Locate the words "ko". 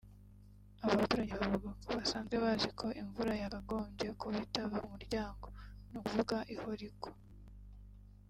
1.83-1.89, 2.79-2.87